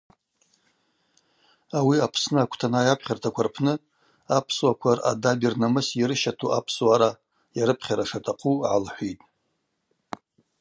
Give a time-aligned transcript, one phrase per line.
[1.77, 3.73] Ауи Апсны аквтанай апхьартаква рпны
[4.37, 7.09] апсуаква ръадаби рнамыси йрыщату апсуара
[7.57, 9.25] йарыпхьара шатахъу гӏалхӏвитӏ.